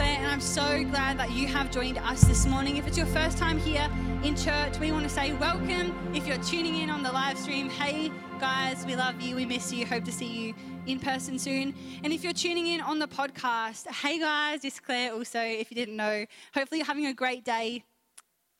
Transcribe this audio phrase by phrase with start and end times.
[0.00, 2.78] Claire, and I'm so glad that you have joined us this morning.
[2.78, 3.86] If it's your first time here
[4.22, 5.94] in church, we want to say welcome.
[6.14, 8.10] If you're tuning in on the live stream, hey
[8.40, 10.54] guys, we love you, we miss you, hope to see you
[10.86, 11.74] in person soon.
[12.02, 15.74] And if you're tuning in on the podcast, hey guys, it's Claire also, if you
[15.74, 16.24] didn't know.
[16.54, 17.84] Hopefully, you're having a great day.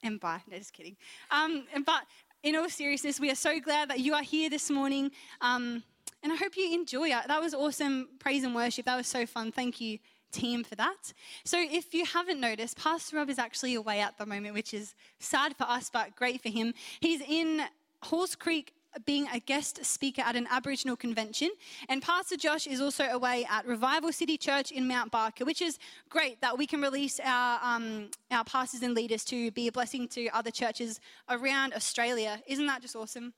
[0.02, 0.42] And bye.
[0.46, 0.98] No, just kidding.
[1.30, 2.02] Um, but
[2.42, 5.10] in all seriousness, we are so glad that you are here this morning.
[5.40, 5.84] Um,
[6.22, 7.28] and I hope you enjoy it.
[7.28, 8.84] That was awesome praise and worship.
[8.84, 9.52] That was so fun.
[9.52, 10.00] Thank you
[10.30, 11.12] team for that.
[11.44, 14.94] So, if you haven't noticed, Pastor Rob is actually away at the moment, which is
[15.18, 16.74] sad for us, but great for him.
[17.00, 17.62] He's in
[18.02, 21.50] Halls Creek being a guest speaker at an Aboriginal convention.
[21.88, 25.78] And Pastor Josh is also away at Revival City Church in Mount Barker, which is
[26.08, 30.08] great that we can release our, um, our pastors and leaders to be a blessing
[30.08, 32.42] to other churches around Australia.
[32.46, 33.32] Isn't that just awesome?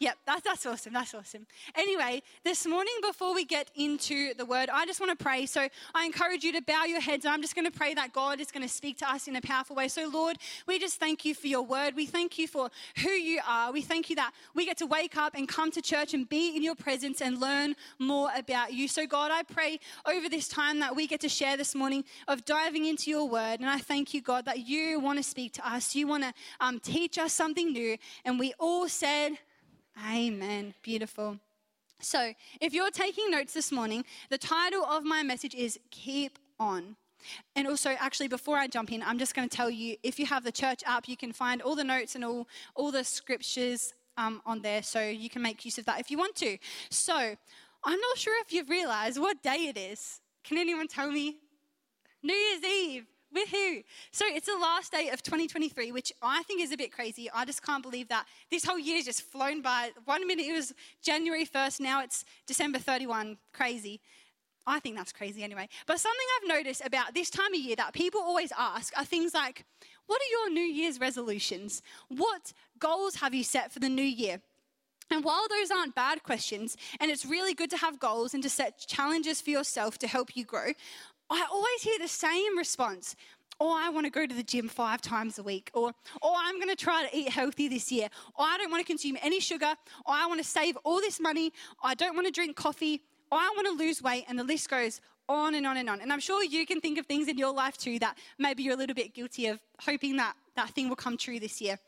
[0.00, 0.92] Yep, that, that's awesome.
[0.92, 1.46] That's awesome.
[1.74, 5.46] Anyway, this morning, before we get into the word, I just want to pray.
[5.46, 7.24] So I encourage you to bow your heads.
[7.24, 9.40] I'm just going to pray that God is going to speak to us in a
[9.40, 9.88] powerful way.
[9.88, 11.94] So, Lord, we just thank you for your word.
[11.94, 12.70] We thank you for
[13.02, 13.72] who you are.
[13.72, 16.56] We thank you that we get to wake up and come to church and be
[16.56, 18.88] in your presence and learn more about you.
[18.88, 22.44] So, God, I pray over this time that we get to share this morning of
[22.44, 23.60] diving into your word.
[23.60, 25.94] And I thank you, God, that you want to speak to us.
[25.94, 27.96] You want to um, teach us something new.
[28.24, 29.38] And we all said,
[29.98, 30.74] Amen.
[30.82, 31.38] Beautiful.
[32.00, 36.96] So, if you're taking notes this morning, the title of my message is Keep On.
[37.56, 40.26] And also, actually, before I jump in, I'm just going to tell you if you
[40.26, 43.94] have the church app, you can find all the notes and all, all the scriptures
[44.18, 46.58] um, on there, so you can make use of that if you want to.
[46.90, 50.20] So, I'm not sure if you've realized what day it is.
[50.42, 51.36] Can anyone tell me?
[52.22, 53.06] New Year's Eve.
[53.34, 53.82] Woohoo!
[54.12, 57.28] So it's the last day of 2023, which I think is a bit crazy.
[57.34, 59.90] I just can't believe that this whole year's just flown by.
[60.04, 63.38] One minute it was January 1st, now it's December 31.
[63.52, 64.00] Crazy.
[64.66, 65.68] I think that's crazy anyway.
[65.86, 69.34] But something I've noticed about this time of year that people always ask are things
[69.34, 69.64] like,
[70.06, 71.82] What are your New Year's resolutions?
[72.08, 74.40] What goals have you set for the new year?
[75.10, 78.48] And while those aren't bad questions, and it's really good to have goals and to
[78.48, 80.72] set challenges for yourself to help you grow,
[81.30, 83.16] I always hear the same response.
[83.60, 85.70] Oh, I want to go to the gym five times a week.
[85.74, 85.92] Or, or
[86.22, 88.08] oh, I'm going to try to eat healthy this year.
[88.34, 89.74] Or I don't want to consume any sugar.
[90.06, 91.52] Or I want to save all this money.
[91.82, 93.02] Or, I don't want to drink coffee.
[93.30, 94.24] Or I want to lose weight.
[94.28, 96.00] And the list goes on and on and on.
[96.00, 98.74] And I'm sure you can think of things in your life too that maybe you're
[98.74, 101.78] a little bit guilty of hoping that that thing will come true this year.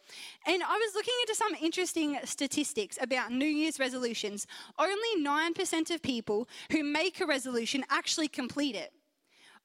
[0.46, 4.46] And I was looking into some interesting statistics about New Year's resolutions.
[4.78, 8.92] Only 9% of people who make a resolution actually complete it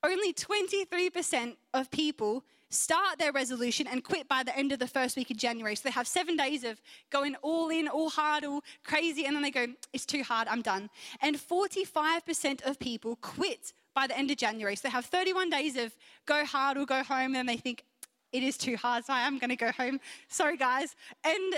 [0.04, 5.18] only 23% of people start their resolution and quit by the end of the first
[5.18, 5.76] week of January.
[5.76, 9.44] So they have seven days of going all in, all hard, all crazy, and then
[9.44, 10.90] they go, it's too hard, I'm done.
[11.22, 14.76] And 45% of people quit by the end of January.
[14.76, 15.96] So they have 31 days of
[16.26, 17.84] go hard or go home, and they think,
[18.32, 20.00] it is too hard, so I am going to go home.
[20.30, 20.96] Sorry, guys.
[21.26, 21.56] And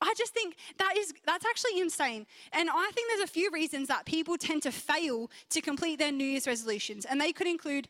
[0.00, 2.26] I just think that is that's actually insane.
[2.52, 6.12] And I think there's a few reasons that people tend to fail to complete their
[6.12, 7.04] New Year's resolutions.
[7.04, 7.88] And they could include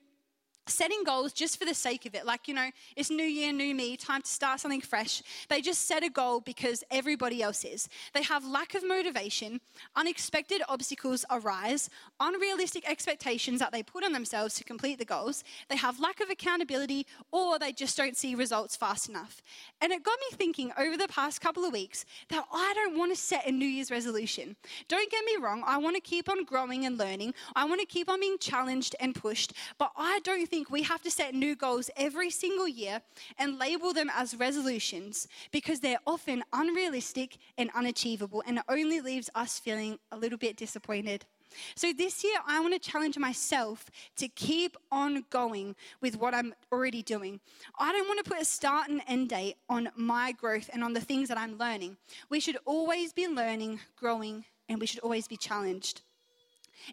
[0.68, 2.26] setting goals just for the sake of it.
[2.26, 5.22] Like, you know, it's new year, new me, time to start something fresh.
[5.48, 7.88] They just set a goal because everybody else is.
[8.14, 9.60] They have lack of motivation,
[9.94, 11.88] unexpected obstacles arise,
[12.20, 15.44] unrealistic expectations that they put on themselves to complete the goals.
[15.68, 19.42] They have lack of accountability, or they just don't see results fast enough.
[19.80, 23.14] And it got me thinking over the past couple of weeks that I don't want
[23.14, 24.56] to set a New Year's resolution.
[24.88, 27.34] Don't get me wrong, I want to keep on growing and learning.
[27.54, 30.84] I want to keep on being challenged and pushed, but I don't think think we
[30.84, 33.02] have to set new goals every single year
[33.38, 39.28] and label them as resolutions because they're often unrealistic and unachievable, and it only leaves
[39.34, 41.26] us feeling a little bit disappointed.
[41.74, 43.84] So, this year, I want to challenge myself
[44.16, 47.38] to keep on going with what I'm already doing.
[47.78, 50.94] I don't want to put a start and end date on my growth and on
[50.94, 51.98] the things that I'm learning.
[52.30, 56.00] We should always be learning, growing, and we should always be challenged.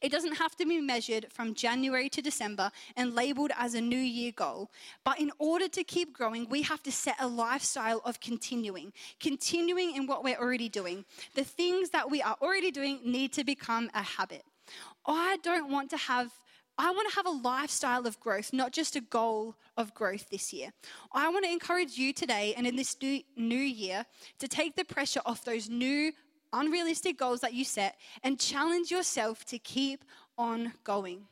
[0.01, 3.97] It doesn't have to be measured from January to December and labeled as a new
[3.97, 4.71] year goal.
[5.03, 9.95] But in order to keep growing, we have to set a lifestyle of continuing, continuing
[9.95, 11.05] in what we're already doing.
[11.35, 14.43] The things that we are already doing need to become a habit.
[15.05, 16.31] I don't want to have
[16.75, 20.51] I want to have a lifestyle of growth, not just a goal of growth this
[20.51, 20.73] year.
[21.11, 24.05] I want to encourage you today and in this new year
[24.39, 26.13] to take the pressure off those new
[26.53, 30.05] unrealistic goals that you set and challenge yourself to keep
[30.37, 31.27] on going.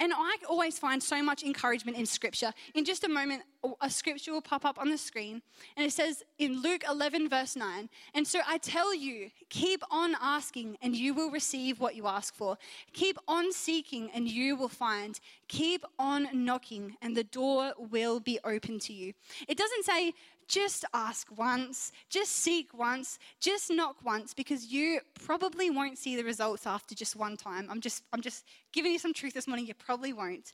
[0.00, 2.52] And I always find so much encouragement in scripture.
[2.74, 3.42] In just a moment,
[3.80, 5.42] a scripture will pop up on the screen,
[5.76, 10.14] and it says in Luke 11, verse 9, And so I tell you, keep on
[10.20, 12.56] asking, and you will receive what you ask for.
[12.92, 15.18] Keep on seeking, and you will find.
[15.48, 19.14] Keep on knocking, and the door will be open to you.
[19.48, 20.14] It doesn't say,
[20.48, 26.24] just ask once, just seek once, just knock once, because you probably won't see the
[26.24, 27.68] results after just one time.
[27.70, 29.66] I'm just, I'm just giving you some truth this morning.
[29.66, 30.52] You probably won't.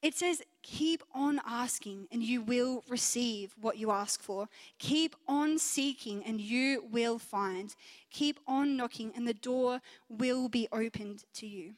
[0.00, 4.48] It says, keep on asking and you will receive what you ask for.
[4.78, 7.74] Keep on seeking and you will find.
[8.10, 11.74] Keep on knocking and the door will be opened to you.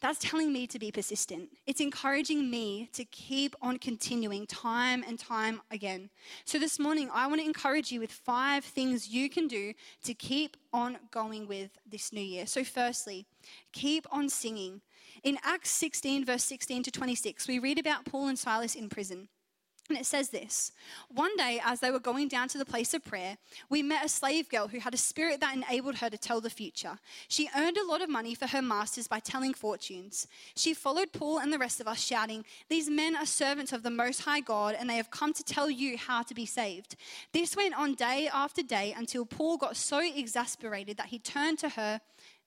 [0.00, 1.50] That's telling me to be persistent.
[1.66, 6.08] It's encouraging me to keep on continuing time and time again.
[6.46, 9.74] So, this morning, I want to encourage you with five things you can do
[10.04, 12.46] to keep on going with this new year.
[12.46, 13.26] So, firstly,
[13.72, 14.80] keep on singing.
[15.22, 19.28] In Acts 16, verse 16 to 26, we read about Paul and Silas in prison.
[19.90, 20.70] And it says this
[21.08, 23.36] One day, as they were going down to the place of prayer,
[23.68, 26.48] we met a slave girl who had a spirit that enabled her to tell the
[26.48, 26.98] future.
[27.26, 30.28] She earned a lot of money for her masters by telling fortunes.
[30.54, 33.90] She followed Paul and the rest of us, shouting, These men are servants of the
[33.90, 36.94] Most High God, and they have come to tell you how to be saved.
[37.32, 41.70] This went on day after day until Paul got so exasperated that he turned to
[41.70, 42.00] her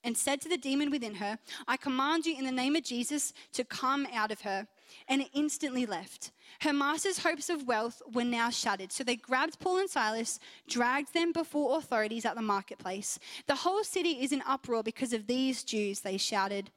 [0.03, 3.33] and said to the demon within her, I command you in the name of Jesus
[3.53, 4.67] to come out of her.
[5.07, 6.31] And instantly left.
[6.61, 8.91] Her master's hopes of wealth were now shattered.
[8.91, 13.19] So they grabbed Paul and Silas, dragged them before authorities at the marketplace.
[13.47, 16.69] The whole city is in uproar because of these Jews, they shouted.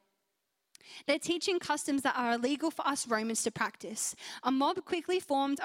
[1.06, 4.14] They're teaching customs that are illegal for us Romans to practice.
[4.42, 5.60] A mob quickly formed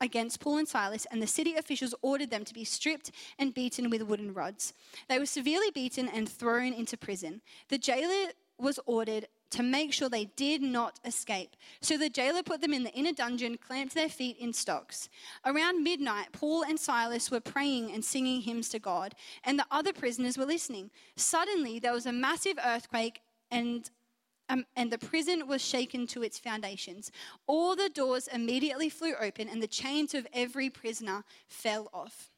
[0.00, 3.90] against Paul and Silas, and the city officials ordered them to be stripped and beaten
[3.90, 4.72] with wooden rods.
[5.08, 7.40] They were severely beaten and thrown into prison.
[7.68, 11.56] The jailer was ordered to make sure they did not escape.
[11.80, 15.08] So the jailer put them in the inner dungeon, clamped their feet in stocks.
[15.44, 19.14] Around midnight, Paul and Silas were praying and singing hymns to God,
[19.44, 20.90] and the other prisoners were listening.
[21.16, 23.20] Suddenly, there was a massive earthquake,
[23.50, 23.88] and
[24.50, 27.10] um, and the prison was shaken to its foundations.
[27.46, 32.30] All the doors immediately flew open, and the chains of every prisoner fell off.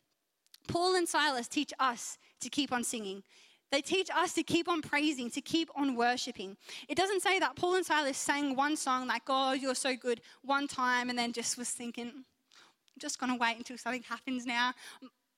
[0.69, 3.23] Paul and Silas teach us to keep on singing.
[3.73, 6.57] They teach us to keep on praising, to keep on worshiping.
[6.89, 10.21] It doesn't say that Paul and Silas sang one song like, God, you're so good,
[10.43, 12.25] one time, and then just was thinking, I'm
[13.01, 14.73] just going to wait until something happens now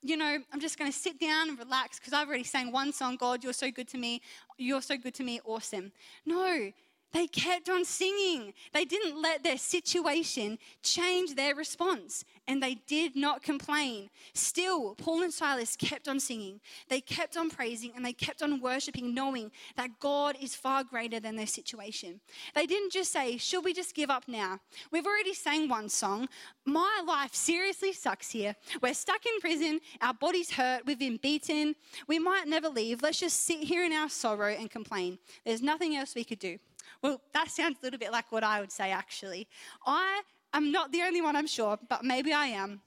[0.02, 2.92] you know, I'm just going to sit down and relax because I've already sang one
[2.92, 4.22] song, God, you're so good to me.
[4.56, 5.40] You're so good to me.
[5.44, 5.92] Awesome.
[6.25, 6.70] No,
[7.12, 8.52] they kept on singing.
[8.72, 14.10] They didn't let their situation change their response, and they did not complain.
[14.34, 16.60] Still, Paul and Silas kept on singing.
[16.88, 21.19] They kept on praising and they kept on worshiping, knowing that God is far greater
[21.19, 22.20] than their situation.
[22.55, 24.61] They didn't just say, Should we just give up now?
[24.90, 26.28] We've already sang one song.
[26.64, 28.54] My life seriously sucks here.
[28.82, 29.81] We're stuck in prison.
[30.02, 30.84] Our bodies hurt.
[30.87, 31.75] We've been beaten.
[32.06, 33.02] We might never leave.
[33.02, 35.19] Let's just sit here in our sorrow and complain.
[35.46, 36.58] There's nothing else we could do.
[37.03, 39.47] Well, that sounds a little bit like what I would say, actually.
[39.87, 40.23] I
[40.53, 42.81] am not the only one, I'm sure, but maybe I am.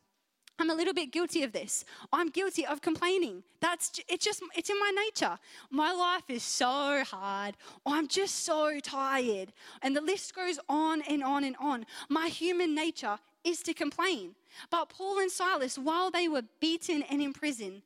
[0.60, 1.86] I'm a little bit guilty of this.
[2.14, 3.42] I'm guilty of complaining.
[3.62, 5.40] That's it's just it's in my nature.
[5.72, 7.56] My life is so hard.
[7.84, 9.54] I'm just so tired.
[9.82, 11.86] And the list goes on and on and on.
[12.10, 14.36] My human nature is to complain.
[14.70, 17.82] But Paul and Silas, while they were beaten and in prison,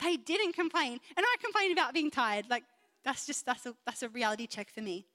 [0.00, 1.00] they didn't complain.
[1.16, 2.48] And I complain about being tired.
[2.48, 2.62] Like
[3.04, 5.06] that's just that's a that's a reality check for me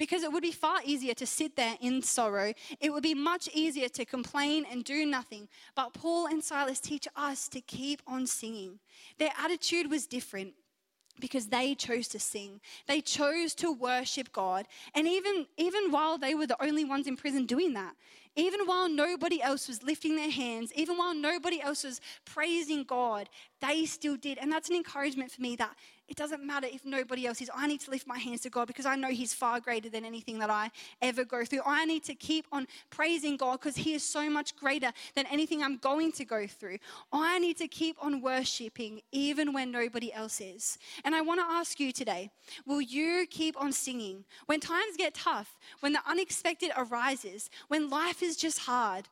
[0.00, 2.54] because it would be far easier to sit there in sorrow.
[2.80, 5.46] It would be much easier to complain and do nothing.
[5.76, 8.78] But Paul and Silas teach us to keep on singing.
[9.18, 10.54] Their attitude was different
[11.20, 12.62] because they chose to sing.
[12.88, 14.66] They chose to worship God.
[14.94, 17.94] And even, even while they were the only ones in prison doing that,
[18.40, 23.28] even while nobody else was lifting their hands, even while nobody else was praising God,
[23.60, 24.38] they still did.
[24.38, 25.76] And that's an encouragement for me that
[26.10, 27.48] it doesn't matter if nobody else is.
[27.54, 30.04] I need to lift my hands to God because I know He's far greater than
[30.04, 31.60] anything that I ever go through.
[31.64, 35.62] I need to keep on praising God because He is so much greater than anything
[35.62, 36.78] I'm going to go through.
[37.12, 40.78] I need to keep on worshiping even when nobody else is.
[41.04, 42.32] And I want to ask you today
[42.66, 48.20] will you keep on singing when times get tough, when the unexpected arises, when life
[48.30, 49.08] is just hard?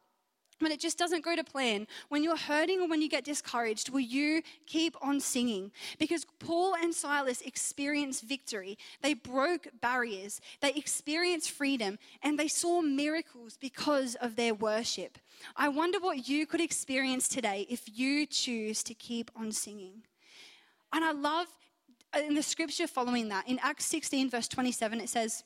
[0.60, 3.90] when it just doesn't go to plan, when you're hurting or when you get discouraged,
[3.90, 5.70] will you keep on singing?
[5.98, 8.76] Because Paul and Silas experienced victory.
[9.02, 15.18] They broke barriers, they experienced freedom, and they saw miracles because of their worship.
[15.56, 20.02] I wonder what you could experience today if you choose to keep on singing.
[20.92, 21.46] And I love
[22.16, 25.44] uh, in the scripture following that, in Acts 16, verse 27, it says,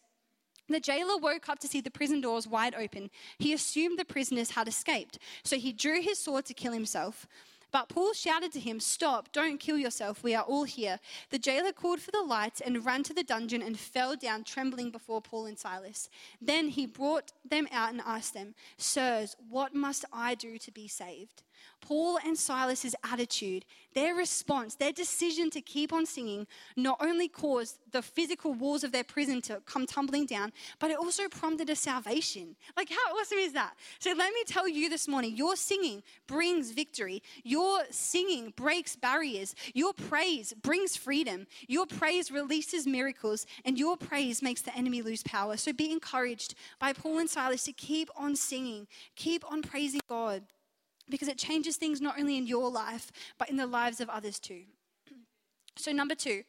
[0.69, 3.11] The jailer woke up to see the prison doors wide open.
[3.39, 7.27] He assumed the prisoners had escaped, so he drew his sword to kill himself.
[7.73, 11.01] But Paul shouted to him, Stop, don't kill yourself, we are all here.
[11.31, 14.91] The jailer called for the lights and ran to the dungeon and fell down trembling
[14.91, 16.11] before Paul and Silas.
[16.41, 20.87] Then he brought them out and asked them, Sirs, what must I do to be
[20.87, 21.43] saved?
[21.83, 26.47] Paul and Silas's attitude, their response, their decision to keep on singing
[26.77, 30.97] not only caused the physical walls of their prison to come tumbling down, but it
[30.97, 32.57] also prompted a salvation.
[32.77, 33.75] Like, how awesome is that?
[33.99, 39.55] So, let me tell you this morning your singing brings victory, your singing breaks barriers,
[39.75, 45.23] your praise brings freedom, your praise releases miracles, and your praise makes the enemy lose
[45.25, 45.57] power.
[45.57, 48.87] So, be encouraged by Paul and Silas to keep on singing,
[49.17, 50.45] keep on praising God
[51.13, 54.41] because it changes things not only in your life, but in the lives of others
[54.41, 54.63] too.
[55.75, 56.43] So, number two,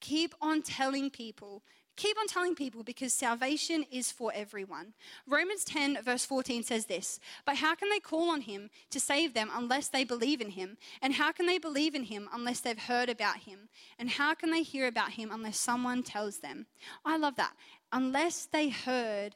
[0.00, 1.62] keep on telling people.
[1.94, 4.94] Keep on telling people because salvation is for everyone.
[5.28, 9.34] Romans 10, verse 14 says this But how can they call on him to save
[9.34, 10.76] them unless they believe in him?
[11.02, 13.68] And how can they believe in him unless they've heard about him?
[13.98, 16.66] And how can they hear about him unless someone tells them?
[17.04, 17.54] I love that.
[17.92, 19.34] Unless they heard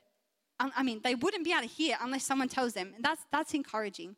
[0.77, 2.93] I mean, they wouldn't be able to hear unless someone tells them.
[2.95, 4.17] And that's, that's encouraging.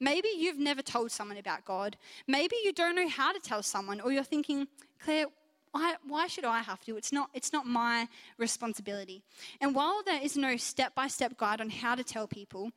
[0.00, 1.96] Maybe you've never told someone about God.
[2.26, 4.68] Maybe you don't know how to tell someone, or you're thinking,
[5.02, 5.26] Claire,
[5.72, 6.96] why, why should I have to?
[6.96, 9.22] It's not, it's not my responsibility.
[9.60, 12.70] And while there is no step by step guide on how to tell people,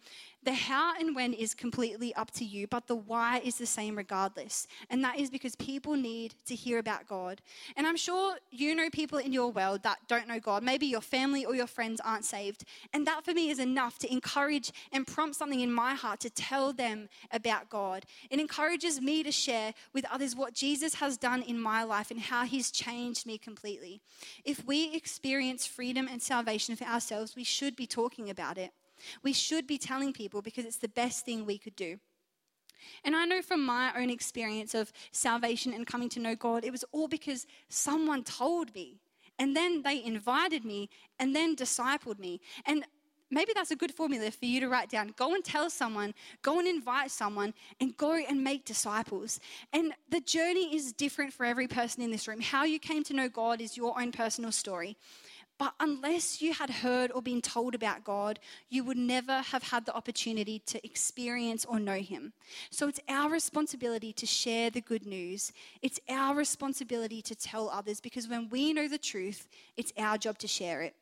[0.43, 3.97] the how and when is completely up to you, but the why is the same
[3.97, 4.67] regardless.
[4.89, 7.41] And that is because people need to hear about God.
[7.75, 10.63] And I'm sure you know people in your world that don't know God.
[10.63, 12.63] Maybe your family or your friends aren't saved.
[12.93, 16.29] And that for me is enough to encourage and prompt something in my heart to
[16.29, 18.05] tell them about God.
[18.29, 22.19] It encourages me to share with others what Jesus has done in my life and
[22.19, 24.01] how he's changed me completely.
[24.45, 28.71] If we experience freedom and salvation for ourselves, we should be talking about it.
[29.23, 31.99] We should be telling people because it's the best thing we could do.
[33.03, 36.71] And I know from my own experience of salvation and coming to know God, it
[36.71, 38.99] was all because someone told me.
[39.37, 42.41] And then they invited me and then discipled me.
[42.65, 42.83] And
[43.31, 45.13] maybe that's a good formula for you to write down.
[45.15, 49.39] Go and tell someone, go and invite someone, and go and make disciples.
[49.71, 52.41] And the journey is different for every person in this room.
[52.41, 54.97] How you came to know God is your own personal story.
[55.59, 58.39] But unless you had heard or been told about God,
[58.69, 62.31] you would never have had the opportunity to experience or know Him.
[62.71, 65.51] So it's our responsibility to share the good news.
[65.81, 70.37] It's our responsibility to tell others because when we know the truth, it's our job
[70.39, 70.95] to share it.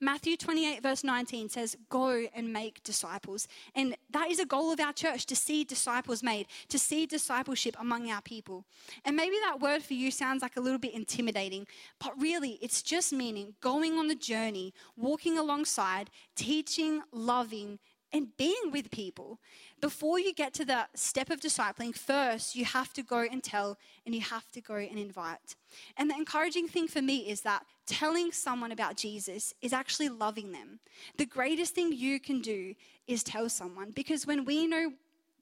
[0.00, 3.48] Matthew 28, verse 19 says, Go and make disciples.
[3.74, 7.76] And that is a goal of our church to see disciples made, to see discipleship
[7.78, 8.64] among our people.
[9.04, 11.66] And maybe that word for you sounds like a little bit intimidating,
[11.98, 17.78] but really it's just meaning going on the journey, walking alongside, teaching, loving,
[18.14, 19.40] and being with people.
[19.80, 23.76] Before you get to the step of discipling, first you have to go and tell
[24.06, 25.56] and you have to go and invite.
[25.96, 30.52] And the encouraging thing for me is that telling someone about Jesus is actually loving
[30.52, 30.78] them.
[31.18, 32.74] The greatest thing you can do
[33.08, 34.92] is tell someone because when we know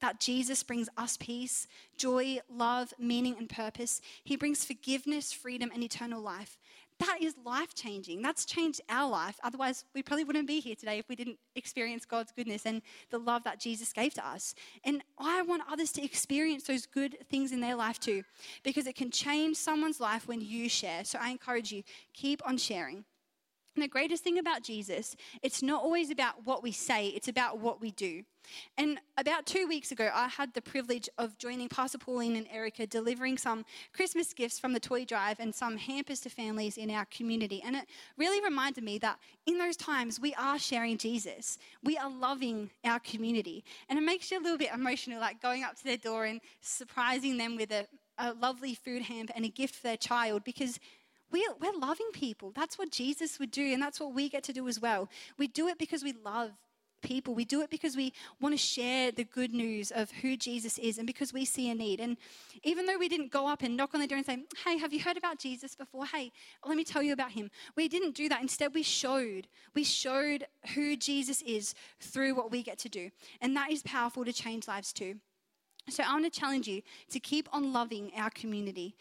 [0.03, 1.65] that Jesus brings us peace,
[1.97, 4.01] joy, love, meaning, and purpose.
[4.21, 6.59] He brings forgiveness, freedom, and eternal life.
[7.05, 8.21] That is life changing.
[8.21, 9.37] That's changed our life.
[9.43, 13.17] Otherwise, we probably wouldn't be here today if we didn't experience God's goodness and the
[13.17, 14.55] love that Jesus gave to us.
[14.85, 18.23] And I want others to experience those good things in their life too,
[18.63, 21.03] because it can change someone's life when you share.
[21.03, 21.83] So I encourage you,
[22.13, 23.03] keep on sharing.
[23.75, 27.81] The greatest thing about Jesus, it's not always about what we say, it's about what
[27.81, 28.23] we do.
[28.77, 32.85] And about two weeks ago, I had the privilege of joining Pastor Pauline and Erica
[32.85, 37.05] delivering some Christmas gifts from the toy drive and some hampers to families in our
[37.05, 37.63] community.
[37.65, 42.11] And it really reminded me that in those times, we are sharing Jesus, we are
[42.11, 43.63] loving our community.
[43.89, 46.41] And it makes you a little bit emotional, like going up to their door and
[46.61, 47.87] surprising them with a,
[48.19, 50.79] a lovely food hamper and a gift for their child because
[51.33, 52.51] we're, we're loving people.
[52.55, 55.09] That's what Jesus would do, and that's what we get to do as well.
[55.37, 56.51] We do it because we love
[57.01, 57.35] people.
[57.35, 60.97] We do it because we want to share the good news of who Jesus is
[60.97, 61.99] and because we see a need.
[61.99, 62.15] And
[62.63, 64.93] even though we didn't go up and knock on the door and say, Hey, have
[64.93, 66.05] you heard about Jesus before?
[66.05, 66.31] Hey,
[66.65, 67.51] let me tell you about him.
[67.75, 68.41] We didn't do that.
[68.41, 69.47] Instead, we showed.
[69.75, 73.09] We showed who Jesus is through what we get to do.
[73.41, 75.15] And that is powerful to change lives too.
[75.89, 78.95] So I want to challenge you to keep on loving our community.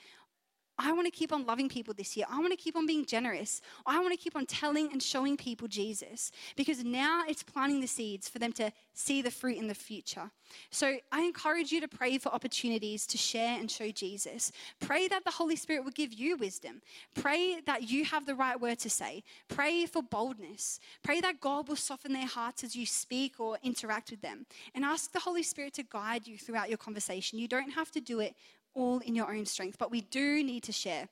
[0.82, 2.26] I want to keep on loving people this year.
[2.28, 3.60] I want to keep on being generous.
[3.86, 7.86] I want to keep on telling and showing people Jesus because now it's planting the
[7.86, 10.30] seeds for them to see the fruit in the future.
[10.70, 14.50] So I encourage you to pray for opportunities to share and show Jesus.
[14.80, 16.82] Pray that the Holy Spirit will give you wisdom.
[17.14, 19.22] Pray that you have the right word to say.
[19.48, 20.80] Pray for boldness.
[21.02, 24.46] Pray that God will soften their hearts as you speak or interact with them.
[24.74, 27.38] And ask the Holy Spirit to guide you throughout your conversation.
[27.38, 28.34] You don't have to do it
[28.74, 31.08] all in your own strength, but we do need to share.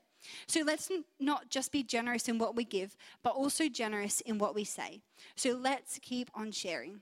[0.46, 4.54] So let's not just be generous in what we give, but also generous in what
[4.54, 5.00] we say.
[5.34, 7.00] So let's keep on sharing.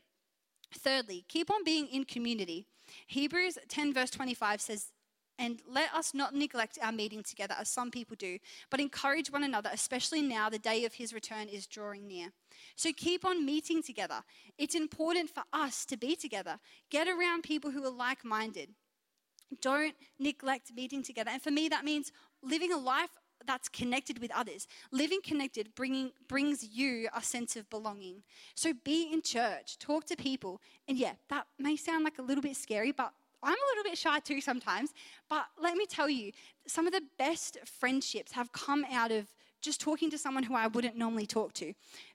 [0.73, 2.67] Thirdly, keep on being in community.
[3.07, 4.93] Hebrews 10, verse 25 says,
[5.38, 8.38] and let us not neglect our meeting together as some people do,
[8.71, 12.33] but encourage one another, especially now the day of his return is drawing near.
[12.75, 14.25] So keep on meeting together.
[14.59, 16.59] It's important for us to be together.
[16.91, 18.71] Get around people who are like minded.
[19.61, 21.31] Don't neglect meeting together.
[21.31, 22.12] And for me, that means
[22.43, 23.11] living a life
[23.47, 24.67] that's connected with others.
[24.93, 28.23] Living connected bringing, brings you a sense of belonging.
[28.55, 30.61] So be in church, talk to people.
[30.88, 33.12] And yeah, that may sound like a little bit scary, but
[33.43, 34.93] I'm a little bit shy too sometimes.
[35.28, 36.33] But let me tell you,
[36.67, 39.26] some of the best friendships have come out of
[39.61, 41.73] just talking to someone who I wouldn't normally talk to.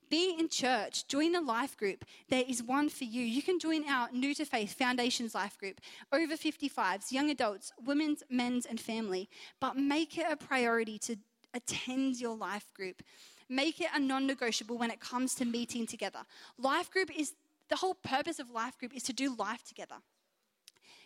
[0.10, 2.06] Be in church, join a life group.
[2.30, 3.22] There is one for you.
[3.22, 5.82] You can join our New to Faith Foundations life group,
[6.12, 9.30] over 55s, young adults, women's, men's, and family.
[9.60, 11.18] But make it a priority to
[11.54, 13.02] attend your life group.
[13.50, 16.20] Make it a non negotiable when it comes to meeting together.
[16.58, 17.34] Life group is
[17.70, 19.96] the whole purpose of life group is to do life together.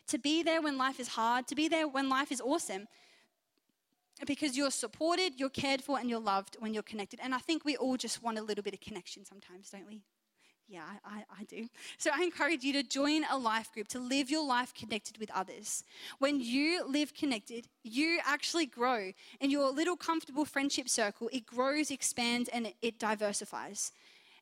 [0.07, 2.87] To be there when life is hard, to be there when life is awesome,
[4.25, 7.19] because you're supported, you're cared for, and you're loved when you're connected.
[7.21, 10.01] And I think we all just want a little bit of connection sometimes, don't we?
[10.69, 11.69] Yeah, I, I, do.
[11.97, 15.31] So I encourage you to join a life group, to live your life connected with
[15.31, 15.85] others.
[16.19, 19.13] When you live connected, you actually grow.
[19.39, 23.93] And your little comfortable friendship circle, it grows, expands, and it, diversifies.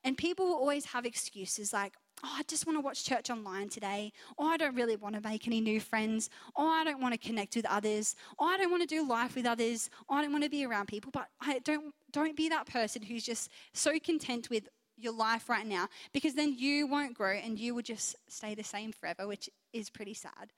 [0.04, 1.94] And people will always have excuses like,
[2.24, 4.12] oh, I just want to watch church online today.
[4.38, 6.30] Oh, I don't really want to make any new friends.
[6.56, 8.16] Oh, I don't want to connect with others.
[8.40, 9.90] Oh, I don't want to do life with others.
[10.10, 11.12] Oh, I don't want to be around people.
[11.12, 15.66] But I don't don't be that person who's just so content with your life right
[15.66, 19.50] now because then you won't grow and you will just stay the same forever, which
[19.74, 20.54] is pretty sad.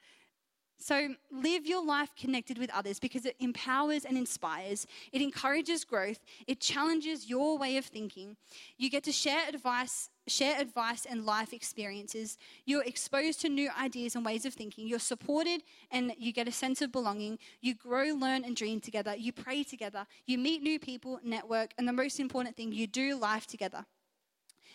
[0.80, 4.86] So, live your life connected with others because it empowers and inspires.
[5.12, 6.20] It encourages growth.
[6.46, 8.38] It challenges your way of thinking.
[8.78, 12.38] You get to share advice, share advice and life experiences.
[12.66, 14.88] You're exposed to new ideas and ways of thinking.
[14.88, 17.40] You're supported and you get a sense of belonging.
[17.60, 19.16] You grow, learn, and dream together.
[19.16, 20.06] You pray together.
[20.28, 23.86] You meet new people, network, and the most important thing, you do life together.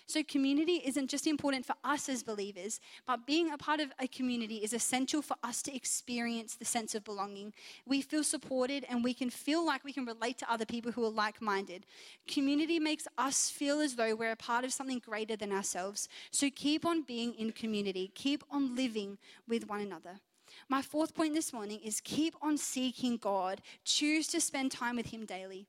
[0.07, 4.09] So, community isn't just important for us as believers, but being a part of a
[4.09, 7.53] community is essential for us to experience the sense of belonging.
[7.87, 11.05] We feel supported and we can feel like we can relate to other people who
[11.05, 11.87] are like minded.
[12.27, 16.09] Community makes us feel as though we're a part of something greater than ourselves.
[16.31, 20.21] So, keep on being in community, keep on living with one another.
[20.69, 23.61] My fourth point this morning is keep on seeking God.
[23.85, 25.67] Choose to spend time with Him daily.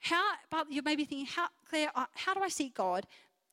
[0.00, 3.06] How, but you may be thinking, how, Claire, uh, how do I seek God?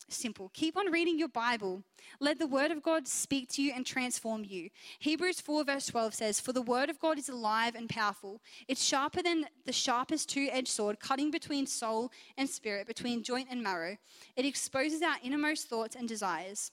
[0.08, 0.52] Simple.
[0.54, 1.82] Keep on reading your Bible.
[2.20, 4.70] Let the word of God speak to you and transform you.
[5.00, 8.40] Hebrews 4, verse 12 says, For the word of God is alive and powerful.
[8.68, 13.48] It's sharper than the sharpest two edged sword, cutting between soul and spirit, between joint
[13.50, 13.96] and marrow.
[14.36, 16.70] It exposes our innermost thoughts and desires.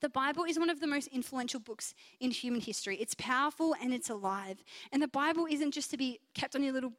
[0.00, 2.96] The Bible is one of the most influential books in human history.
[2.96, 4.64] It's powerful and it's alive.
[4.90, 6.92] And the Bible isn't just to be kept on your little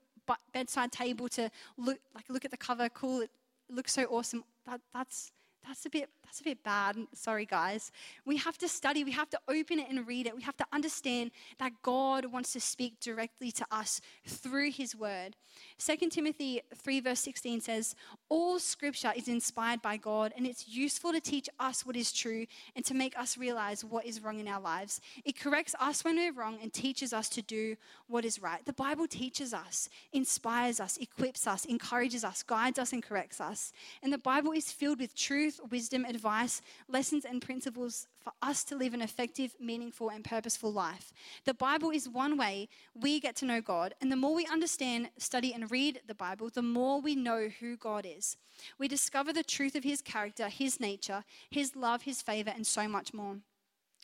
[0.53, 3.31] bedside table to look like look at the cover, cool, it
[3.67, 4.43] looks so awesome.
[4.67, 5.31] That, that's
[5.65, 6.95] that's a bit that's a bit bad.
[7.13, 7.91] Sorry guys.
[8.25, 10.35] We have to study, we have to open it and read it.
[10.35, 15.35] We have to understand that God wants to speak directly to us through his word.
[15.79, 17.95] 2 Timothy 3 verse 16 says,
[18.29, 22.45] "All scripture is inspired by God and it's useful to teach us what is true
[22.75, 25.01] and to make us realize what is wrong in our lives.
[25.25, 27.75] It corrects us when we're wrong and teaches us to do
[28.07, 32.93] what is right." The Bible teaches us, inspires us, equips us, encourages us, guides us
[32.93, 33.73] and corrects us.
[34.03, 38.75] And the Bible is filled with truth, wisdom, advice, lessons, and principles for us to
[38.75, 41.13] live an effective, meaningful, and purposeful life.
[41.45, 45.09] The Bible is one way we get to know God, and the more we understand,
[45.17, 48.37] study, and read the Bible, the more we know who God is.
[48.77, 52.87] We discover the truth of His character, His nature, His love, His favor, and so
[52.87, 53.37] much more.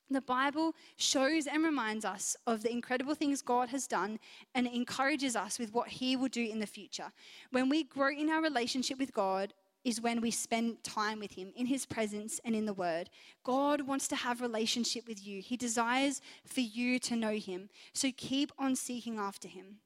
[0.10, 4.20] The Bible shows and reminds us of the incredible things God has done
[4.54, 7.12] and encourages us with what He will do in the future.
[7.52, 9.54] When we grow in our relationship with God,
[9.86, 13.10] is when we spend time with him in his presence and in the word.
[13.44, 15.42] God wants to have relationship with you.
[15.42, 17.70] He desires for you to know him.
[17.94, 19.78] So keep on seeking after him.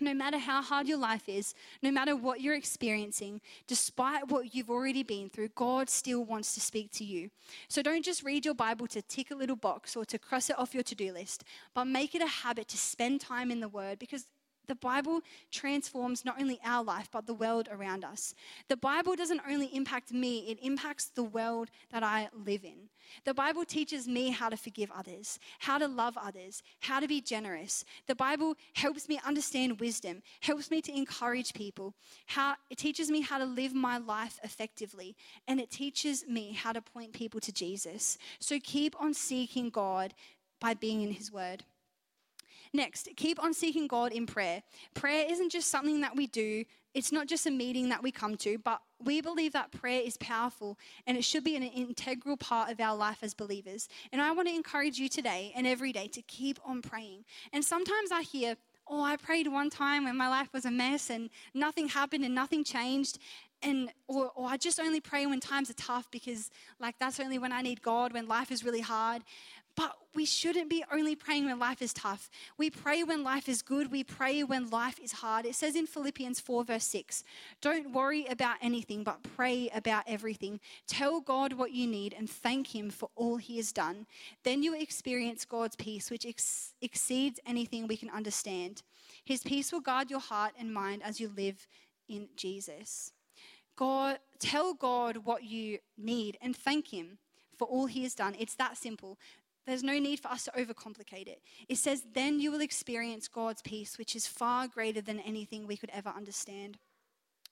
[0.00, 4.70] no matter how hard your life is, no matter what you're experiencing, despite what you've
[4.70, 7.30] already been through, God still wants to speak to you.
[7.68, 10.58] So don't just read your Bible to tick a little box or to cross it
[10.58, 13.68] off your to do list, but make it a habit to spend time in the
[13.68, 14.26] Word because
[14.70, 18.36] the Bible transforms not only our life, but the world around us.
[18.68, 22.88] The Bible doesn't only impact me, it impacts the world that I live in.
[23.24, 27.20] The Bible teaches me how to forgive others, how to love others, how to be
[27.20, 27.84] generous.
[28.06, 31.92] The Bible helps me understand wisdom, helps me to encourage people.
[32.26, 35.16] How it teaches me how to live my life effectively,
[35.48, 38.18] and it teaches me how to point people to Jesus.
[38.38, 40.14] So keep on seeking God
[40.60, 41.64] by being in his word.
[42.72, 44.62] Next, keep on seeking God in prayer.
[44.94, 48.36] Prayer isn't just something that we do, it's not just a meeting that we come
[48.38, 52.70] to, but we believe that prayer is powerful and it should be an integral part
[52.70, 53.88] of our life as believers.
[54.12, 57.24] And I want to encourage you today and every day to keep on praying.
[57.52, 58.56] And sometimes I hear,
[58.88, 62.34] oh, I prayed one time when my life was a mess and nothing happened and
[62.34, 63.18] nothing changed.
[63.62, 67.38] And or, or I just only pray when times are tough because like that's only
[67.38, 69.22] when I need God, when life is really hard.
[69.80, 72.28] But we shouldn't be only praying when life is tough.
[72.58, 73.90] We pray when life is good.
[73.90, 75.46] We pray when life is hard.
[75.46, 77.24] It says in Philippians 4, verse 6
[77.62, 80.60] Don't worry about anything, but pray about everything.
[80.86, 84.04] Tell God what you need and thank Him for all He has done.
[84.44, 88.82] Then you experience God's peace, which ex- exceeds anything we can understand.
[89.24, 91.66] His peace will guard your heart and mind as you live
[92.06, 93.12] in Jesus.
[93.76, 97.16] God, tell God what you need and thank Him
[97.56, 98.36] for all He has done.
[98.38, 99.16] It's that simple.
[99.66, 101.42] There's no need for us to overcomplicate it.
[101.68, 105.76] It says, then you will experience God's peace, which is far greater than anything we
[105.76, 106.78] could ever understand.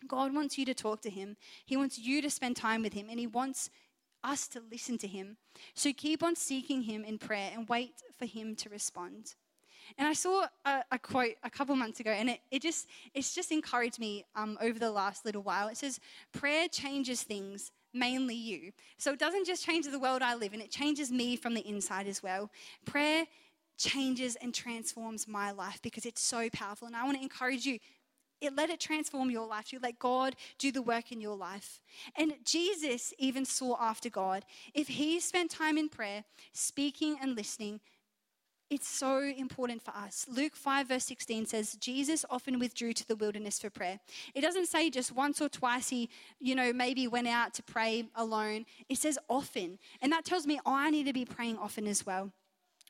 [0.06, 3.08] God wants you to talk to Him, He wants you to spend time with Him,
[3.10, 3.70] and He wants
[4.24, 5.36] us to listen to Him.
[5.74, 9.34] So keep on seeking Him in prayer and wait for Him to respond.
[9.96, 13.34] And I saw a, a quote a couple months ago, and it, it just it's
[13.34, 15.68] just encouraged me um, over the last little while.
[15.68, 15.98] It says,
[16.32, 18.72] "Prayer changes things, mainly you.
[18.98, 21.66] So it doesn't just change the world I live in, it changes me from the
[21.66, 22.50] inside as well.
[22.84, 23.26] Prayer
[23.76, 26.86] changes and transforms my life because it's so powerful.
[26.86, 27.78] And I want to encourage you.
[28.40, 29.72] It, let it transform your life.
[29.72, 31.80] You let God do the work in your life.
[32.16, 34.44] And Jesus even sought after God.
[34.74, 36.22] If he spent time in prayer,
[36.52, 37.80] speaking and listening,
[38.70, 40.26] it's so important for us.
[40.28, 43.98] Luke 5, verse 16 says, Jesus often withdrew to the wilderness for prayer.
[44.34, 48.04] It doesn't say just once or twice he, you know, maybe went out to pray
[48.14, 48.66] alone.
[48.88, 49.78] It says often.
[50.02, 52.32] And that tells me I need to be praying often as well.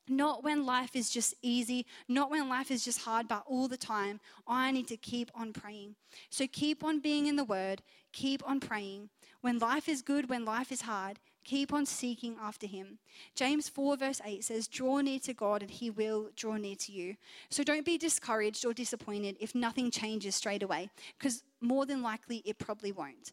[0.09, 3.77] Not when life is just easy, not when life is just hard, but all the
[3.77, 4.21] time.
[4.47, 5.97] I need to keep on praying.
[6.31, 9.11] So keep on being in the Word, keep on praying.
[9.43, 12.99] When life is good, when life is hard, Keep on seeking after him.
[13.35, 16.93] James 4, verse 8 says, Draw near to God and he will draw near to
[16.93, 17.17] you.
[17.49, 22.43] So don't be discouraged or disappointed if nothing changes straight away, because more than likely
[22.45, 23.33] it probably won't.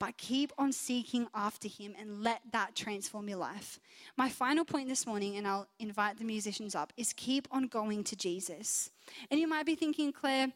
[0.00, 3.78] But keep on seeking after him and let that transform your life.
[4.16, 8.02] My final point this morning, and I'll invite the musicians up, is keep on going
[8.02, 8.90] to Jesus.
[9.30, 10.48] And you might be thinking, Claire,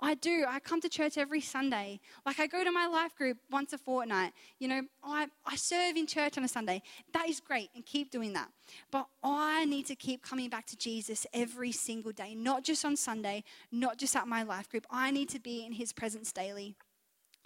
[0.00, 0.44] I do.
[0.46, 2.00] I come to church every Sunday.
[2.26, 4.32] Like I go to my life group once a fortnight.
[4.58, 6.82] You know, I, I serve in church on a Sunday.
[7.14, 8.48] That is great and keep doing that.
[8.90, 12.96] But I need to keep coming back to Jesus every single day, not just on
[12.96, 14.86] Sunday, not just at my life group.
[14.90, 16.76] I need to be in his presence daily.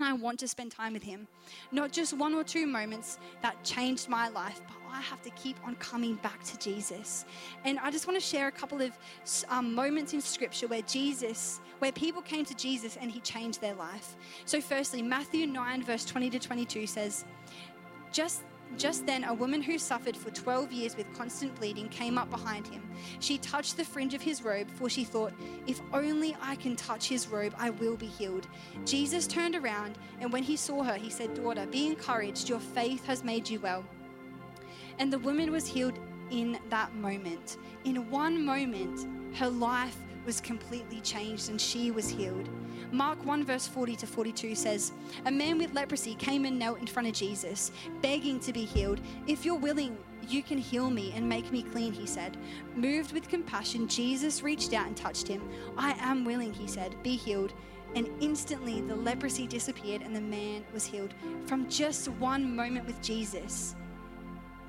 [0.02, 1.26] I want to spend time with Him.
[1.72, 5.56] Not just one or two moments that changed my life, but I have to keep
[5.64, 7.24] on coming back to Jesus.
[7.64, 8.92] And I just want to share a couple of
[9.48, 13.74] um, moments in Scripture where Jesus, where people came to Jesus and He changed their
[13.74, 14.16] life.
[14.44, 17.24] So, firstly, Matthew 9, verse 20 to 22 says,
[18.12, 18.42] Just
[18.76, 22.66] just then, a woman who suffered for 12 years with constant bleeding came up behind
[22.66, 22.82] him.
[23.18, 25.32] She touched the fringe of his robe, for she thought,
[25.66, 28.46] If only I can touch his robe, I will be healed.
[28.84, 33.04] Jesus turned around, and when he saw her, he said, Daughter, be encouraged, your faith
[33.06, 33.84] has made you well.
[34.98, 35.98] And the woman was healed
[36.30, 37.56] in that moment.
[37.84, 39.06] In one moment,
[39.36, 42.48] her life was completely changed and she was healed.
[42.92, 44.92] Mark 1, verse 40 to 42 says,
[45.26, 47.70] A man with leprosy came and knelt in front of Jesus,
[48.02, 49.00] begging to be healed.
[49.26, 49.96] If you're willing,
[50.28, 52.36] you can heal me and make me clean, he said.
[52.74, 55.48] Moved with compassion, Jesus reached out and touched him.
[55.76, 57.52] I am willing, he said, be healed.
[57.94, 61.14] And instantly the leprosy disappeared and the man was healed.
[61.46, 63.74] From just one moment with Jesus,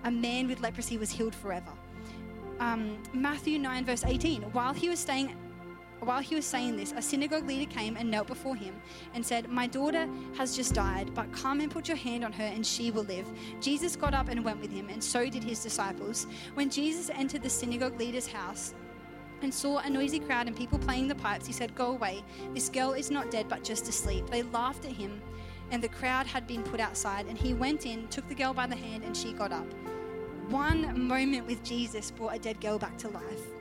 [0.03, 1.71] a man with leprosy was healed forever.
[2.59, 4.43] Um, Matthew 9, verse 18.
[4.53, 5.35] While he was staying
[6.01, 8.75] while he was saying this, a synagogue leader came and knelt before him
[9.13, 12.43] and said, My daughter has just died, but come and put your hand on her
[12.43, 13.27] and she will live.
[13.59, 16.27] Jesus got up and went with him, and so did his disciples.
[16.55, 18.73] When Jesus entered the synagogue leader's house,
[19.41, 22.23] and saw a noisy crowd and people playing the pipes, he said, Go away.
[22.53, 24.27] This girl is not dead, but just asleep.
[24.27, 25.21] They laughed at him,
[25.71, 27.25] and the crowd had been put outside.
[27.27, 29.67] And he went in, took the girl by the hand, and she got up.
[30.49, 33.60] One moment with Jesus brought a dead girl back to life.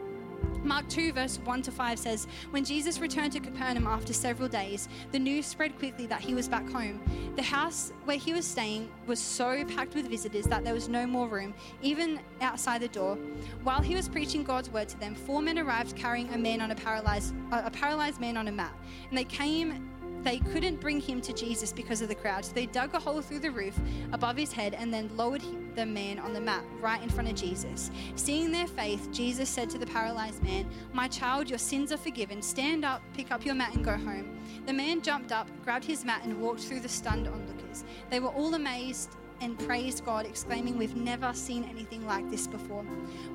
[0.63, 4.89] Mark 2, verse 1 to 5 says, When Jesus returned to Capernaum after several days,
[5.11, 7.01] the news spread quickly that he was back home.
[7.37, 11.07] The house where he was staying was so packed with visitors that there was no
[11.07, 13.17] more room, even outside the door.
[13.63, 16.71] While he was preaching God's word to them, four men arrived carrying a man on
[16.71, 18.75] a paralyzed, a paralyzed man on a mat.
[19.09, 19.90] And they came
[20.23, 22.45] they couldn't bring him to Jesus because of the crowd.
[22.45, 23.79] So they dug a hole through the roof
[24.13, 25.43] above his head and then lowered
[25.75, 27.91] the man on the mat right in front of Jesus.
[28.17, 32.43] Seeing their faith, Jesus said to the paralyzed man, My child, your sins are forgiven.
[32.43, 34.39] Stand up, pick up your mat, and go home.
[34.67, 37.85] The man jumped up, grabbed his mat, and walked through the stunned onlookers.
[38.11, 42.83] They were all amazed and praised God, exclaiming, We've never seen anything like this before.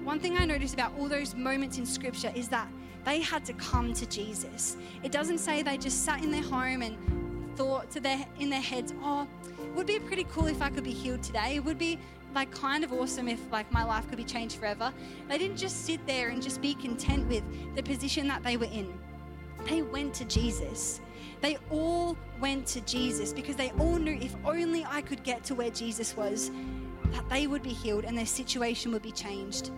[0.04, 2.68] One thing I noticed about all those moments in Scripture is that
[3.04, 4.78] they had to come to Jesus.
[5.04, 6.98] It doesn't say they just sat in their home and
[7.56, 9.28] thought to their in their heads, oh,
[9.64, 11.56] it would be pretty cool if I could be healed today.
[11.56, 12.00] It would be
[12.34, 14.94] like kind of awesome if like my life could be changed forever.
[15.30, 17.44] They didn't just sit there and just be content with
[17.76, 18.94] the position that they were in.
[19.70, 21.00] They went to Jesus.
[21.42, 25.56] They all went to Jesus because they all knew if only I could get to
[25.56, 26.52] where Jesus was,
[27.12, 29.72] that they would be healed and their situation would be changed.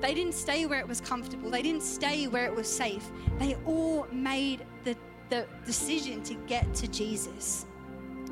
[0.00, 1.50] They didn't stay where it was comfortable.
[1.50, 3.10] They didn't stay where it was safe.
[3.38, 4.96] They all made the,
[5.28, 7.66] the decision to get to Jesus.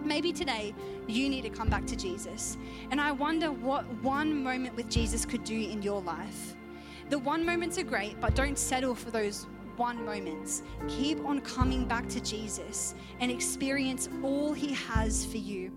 [0.05, 0.75] Maybe today
[1.09, 2.57] you need to come back to Jesus.
[2.91, 6.55] And I wonder what one moment with Jesus could do in your life.
[7.09, 10.63] The one moments are great, but don't settle for those one moments.
[10.89, 15.73] Keep on coming back to Jesus and experience all he has for you.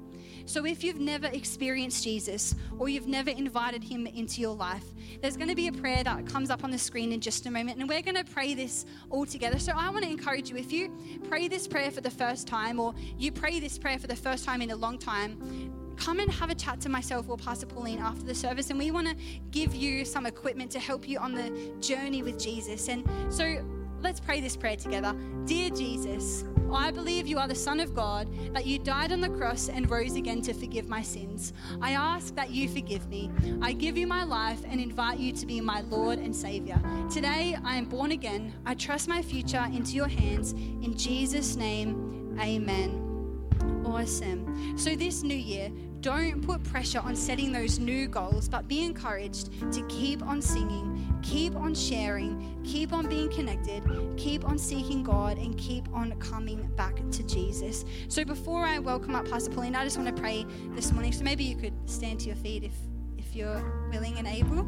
[0.50, 4.84] So, if you've never experienced Jesus or you've never invited him into your life,
[5.22, 7.52] there's going to be a prayer that comes up on the screen in just a
[7.52, 9.60] moment, and we're going to pray this all together.
[9.60, 10.92] So, I want to encourage you if you
[11.30, 14.44] pray this prayer for the first time or you pray this prayer for the first
[14.44, 15.40] time in a long time,
[15.98, 18.90] come and have a chat to myself or Pastor Pauline after the service, and we
[18.90, 19.16] want to
[19.52, 22.88] give you some equipment to help you on the journey with Jesus.
[22.90, 23.64] And so,
[24.02, 25.16] let's pray this prayer together.
[25.46, 29.30] Dear Jesus, I believe you are the Son of God, that you died on the
[29.30, 31.54] cross and rose again to forgive my sins.
[31.82, 33.32] I ask that you forgive me.
[33.62, 36.82] I give you my life and invite you to be my Lord and Savior.
[37.10, 38.54] Today, I am born again.
[38.66, 40.54] I trust my future into your hands.
[40.54, 43.06] In Jesus' name, amen.
[43.86, 44.78] Awesome.
[44.78, 49.52] So, this new year, don't put pressure on setting those new goals, but be encouraged
[49.74, 53.84] to keep on singing, keep on sharing, keep on being connected,
[54.18, 57.86] keep on seeking God, and keep on coming back to Jesus.
[58.08, 61.12] So, before I welcome up Pastor Pauline, I just want to pray this morning.
[61.12, 62.74] So, maybe you could stand to your feet if,
[63.18, 64.68] if you're willing and able.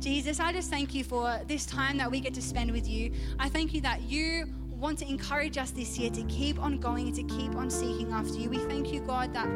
[0.00, 3.12] Jesus, I just thank you for this time that we get to spend with you.
[3.38, 4.46] I thank you that you
[4.82, 8.10] want to encourage us this year to keep on going and to keep on seeking
[8.10, 8.50] after you.
[8.50, 9.46] We thank you, God, that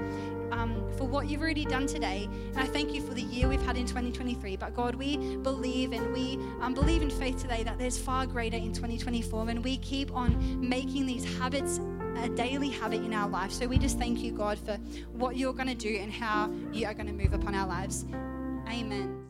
[0.53, 2.29] um, for what you've already done today.
[2.53, 4.57] And I thank you for the year we've had in 2023.
[4.57, 8.57] But God, we believe and we um, believe in faith today that there's far greater
[8.57, 9.51] in 2024.
[9.51, 11.81] And we keep on making these habits
[12.23, 13.53] a daily habit in our life.
[13.53, 14.79] So we just thank you, God, for
[15.13, 18.07] what you're going to do and how you are going to move upon our lives.
[18.69, 19.26] Amen.